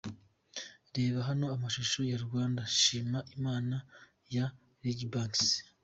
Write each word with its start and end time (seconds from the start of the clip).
Reba 0.95 1.19
hano 1.29 1.45
amashusho 1.55 1.99
ya' 2.11 2.21
Rwanda 2.25 2.61
shima 2.79 3.19
Imana' 3.35 3.85
ya 4.35 4.45
Regy 4.83 5.07
Banks. 5.13 5.43